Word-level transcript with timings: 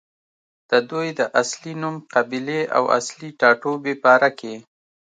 ددوي 0.69 1.09
د 1.19 1.21
اصل 1.41 1.61
نوم، 1.81 1.95
قبيلې 2.13 2.61
او 2.77 2.83
اصلي 2.97 3.29
ټاټوبې 3.39 3.93
باره 4.03 4.29
کښې 4.39 4.55